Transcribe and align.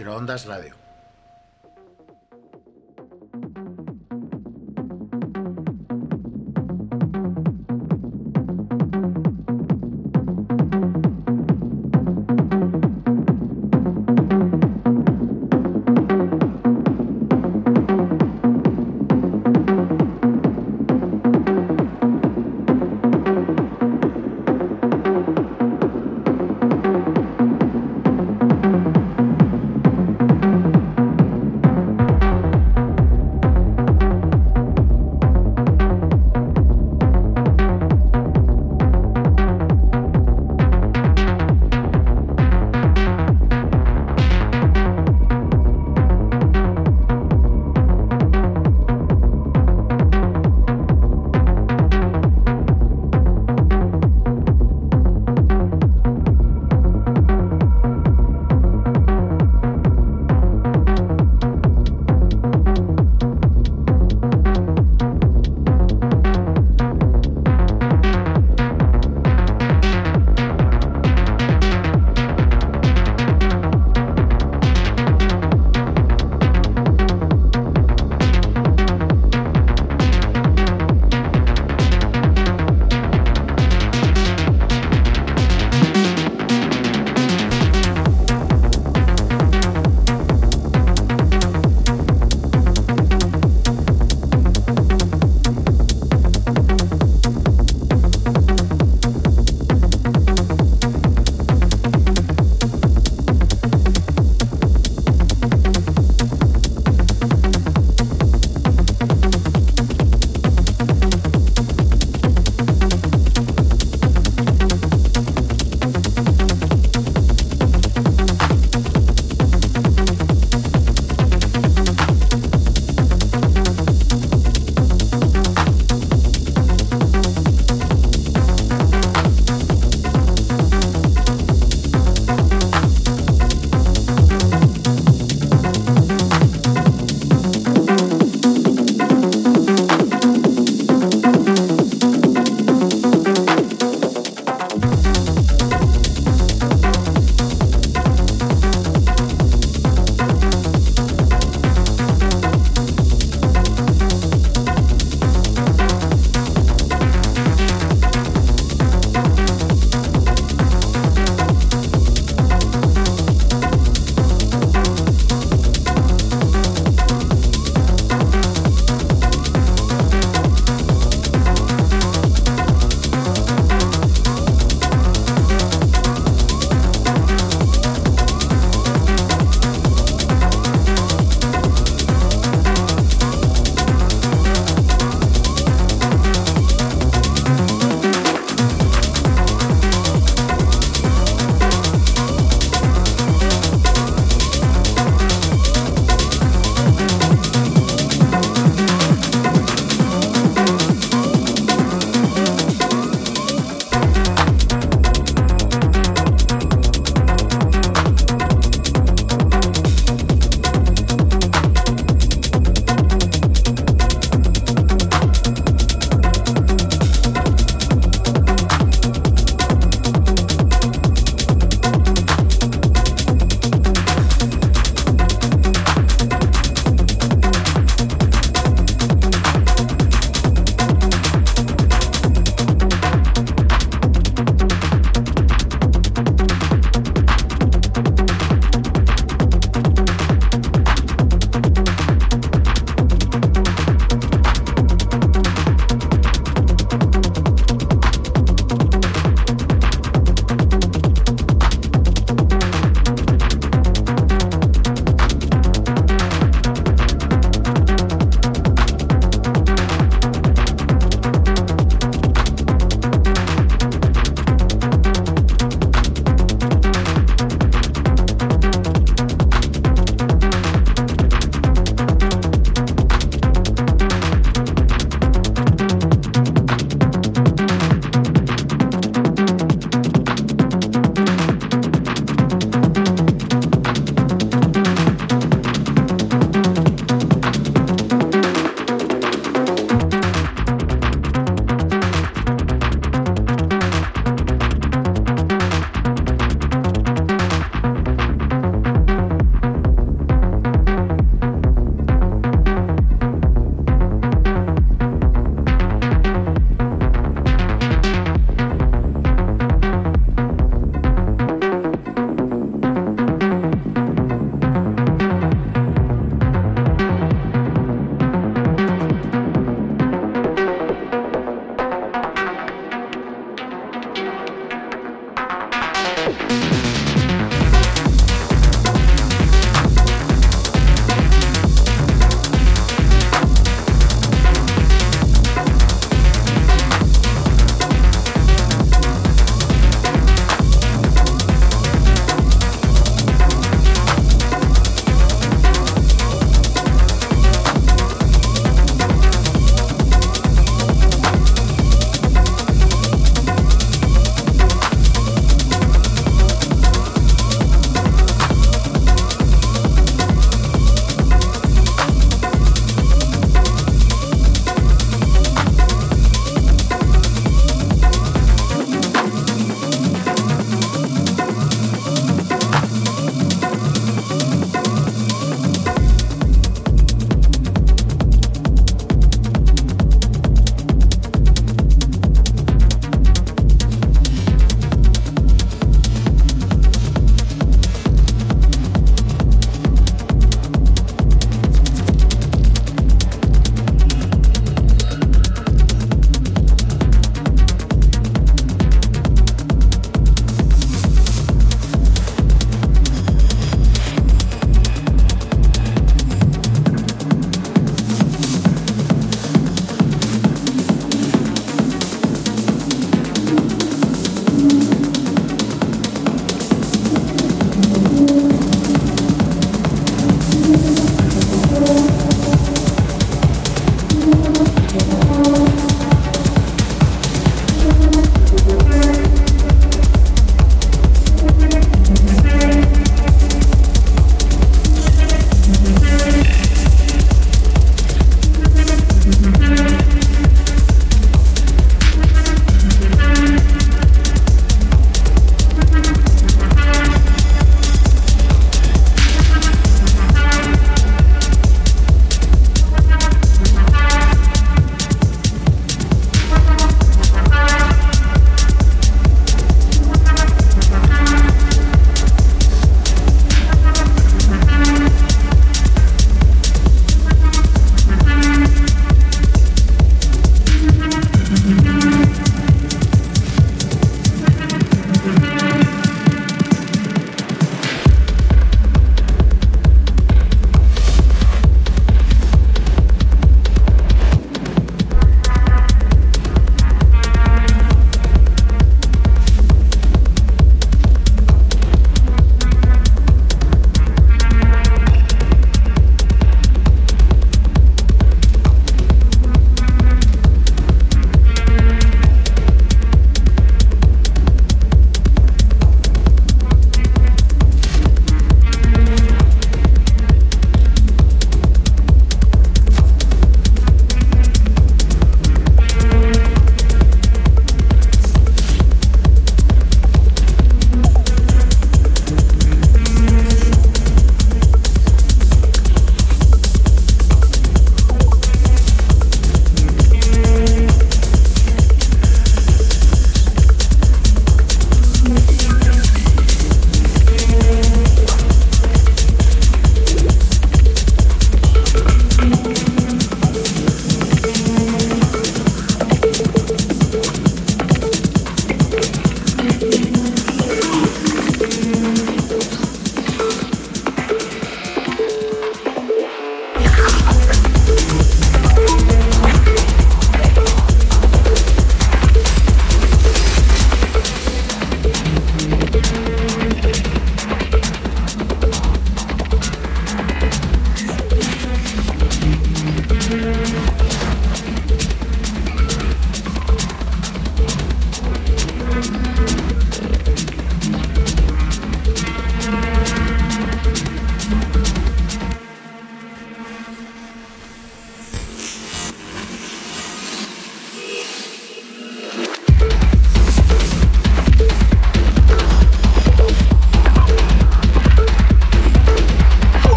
Microondas 0.00 0.46
Radio. 0.46 0.79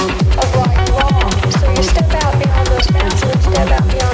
of 0.00 0.56
like 0.56 0.88
walls. 0.92 1.60
So 1.60 1.70
you 1.70 1.82
step 1.82 2.10
out 2.22 2.38
beyond 2.42 2.66
those 2.68 2.92
mountains, 2.92 3.44
step 3.44 3.70
out 3.70 3.90
beyond. 3.90 4.11